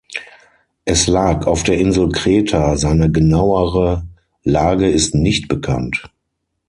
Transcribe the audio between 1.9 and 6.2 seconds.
Kreta, seine genauere Lage ist nicht bekannt.